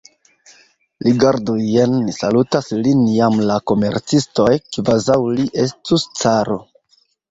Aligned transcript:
Rigardu, 1.07 1.57
jen 1.73 1.93
salutas 2.17 2.71
lin 2.87 3.05
jam 3.19 3.39
la 3.53 3.61
komercistoj, 3.75 4.51
kvazaŭ 4.75 5.23
li 5.39 5.51
estus 5.69 6.13
caro. 6.23 6.65